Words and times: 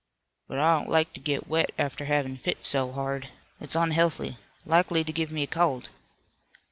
"But 0.47 0.57
I 0.57 0.75
don't 0.79 0.89
like 0.89 1.13
to 1.13 1.19
get 1.19 1.47
wet 1.47 1.71
after 1.77 2.05
havin' 2.05 2.35
fit 2.39 2.65
so 2.65 2.91
hard. 2.91 3.27
It's 3.59 3.75
unhealthy, 3.75 4.37
likely 4.65 5.03
to 5.03 5.11
give 5.13 5.31
me 5.31 5.43
a 5.43 5.45
cold." 5.45 5.89